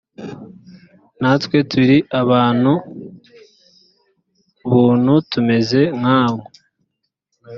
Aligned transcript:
natwe 1.21 1.57
turi 1.71 1.97
abantu 2.21 2.71
buntu 4.71 5.13
tumeze 5.31 5.81
nkamwe 5.99 6.43